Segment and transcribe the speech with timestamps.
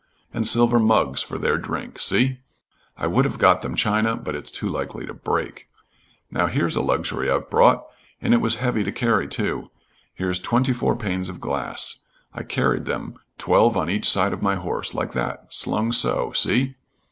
[0.33, 1.99] And silver mugs for their drink.
[1.99, 2.39] See?
[2.97, 5.67] I would have got them china but it's too likely to break.
[6.31, 7.85] Now, here's a luxury I've brought,
[8.19, 9.69] and it was heavy to carry, too.
[10.15, 11.97] Here's twenty four panes of glass.
[12.33, 16.77] I carried them, twelve on each side of my horse, like that, slung so, see?